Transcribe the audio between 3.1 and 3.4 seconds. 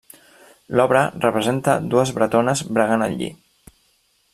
el lli.